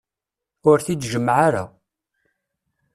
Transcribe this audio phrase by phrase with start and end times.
[0.69, 1.63] Ur t-id-jemmε ara.